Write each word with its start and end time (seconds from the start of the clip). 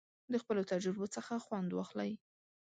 د 0.31 0.33
خپلو 0.41 0.61
تجربو 0.71 1.05
څخه 1.15 1.33
خوند 1.45 1.69
واخلئ. 1.73 2.11